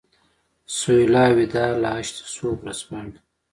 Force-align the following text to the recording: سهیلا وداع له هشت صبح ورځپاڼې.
سهیلا 0.77 1.25
وداع 1.37 1.69
له 1.81 1.89
هشت 1.97 2.15
صبح 2.35 2.59
ورځپاڼې. 2.61 3.19